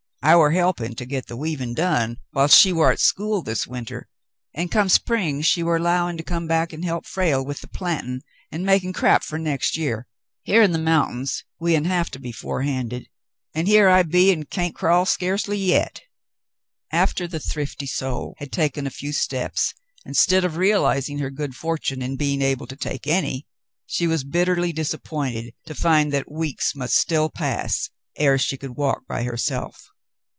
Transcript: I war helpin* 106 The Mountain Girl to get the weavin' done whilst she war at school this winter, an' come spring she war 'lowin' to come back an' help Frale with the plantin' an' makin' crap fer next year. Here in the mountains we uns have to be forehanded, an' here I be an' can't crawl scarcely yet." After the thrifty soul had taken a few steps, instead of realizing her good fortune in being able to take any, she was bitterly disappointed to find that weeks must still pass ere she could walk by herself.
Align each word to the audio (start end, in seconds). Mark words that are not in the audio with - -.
I 0.23 0.35
war 0.35 0.51
helpin* 0.51 0.93
106 0.99 0.99
The 0.99 0.99
Mountain 0.99 0.99
Girl 0.99 0.99
to 0.99 1.09
get 1.09 1.27
the 1.27 1.37
weavin' 1.65 1.73
done 1.73 2.17
whilst 2.31 2.59
she 2.59 2.71
war 2.71 2.91
at 2.91 2.99
school 2.99 3.41
this 3.41 3.65
winter, 3.65 4.07
an' 4.53 4.67
come 4.69 4.87
spring 4.87 5.41
she 5.41 5.63
war 5.63 5.79
'lowin' 5.79 6.15
to 6.17 6.23
come 6.23 6.45
back 6.45 6.71
an' 6.71 6.83
help 6.83 7.07
Frale 7.07 7.43
with 7.43 7.61
the 7.61 7.67
plantin' 7.67 8.21
an' 8.51 8.63
makin' 8.63 8.93
crap 8.93 9.23
fer 9.23 9.39
next 9.39 9.77
year. 9.77 10.05
Here 10.43 10.61
in 10.61 10.73
the 10.73 10.77
mountains 10.77 11.43
we 11.59 11.73
uns 11.75 11.87
have 11.87 12.11
to 12.11 12.19
be 12.19 12.31
forehanded, 12.31 13.09
an' 13.55 13.65
here 13.65 13.89
I 13.89 14.03
be 14.03 14.31
an' 14.31 14.43
can't 14.43 14.75
crawl 14.75 15.07
scarcely 15.07 15.57
yet." 15.57 16.01
After 16.91 17.27
the 17.27 17.39
thrifty 17.39 17.87
soul 17.87 18.35
had 18.37 18.51
taken 18.51 18.85
a 18.85 18.91
few 18.91 19.13
steps, 19.13 19.73
instead 20.05 20.45
of 20.45 20.55
realizing 20.55 21.17
her 21.17 21.31
good 21.31 21.55
fortune 21.55 22.03
in 22.03 22.15
being 22.15 22.43
able 22.43 22.67
to 22.67 22.75
take 22.75 23.07
any, 23.07 23.47
she 23.87 24.05
was 24.05 24.23
bitterly 24.23 24.71
disappointed 24.71 25.55
to 25.65 25.73
find 25.73 26.13
that 26.13 26.31
weeks 26.31 26.75
must 26.75 26.93
still 26.95 27.31
pass 27.31 27.89
ere 28.17 28.37
she 28.37 28.55
could 28.55 28.77
walk 28.77 29.07
by 29.07 29.23
herself. 29.23 29.87